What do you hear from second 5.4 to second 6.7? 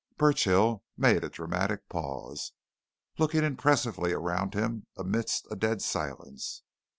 a dead silence.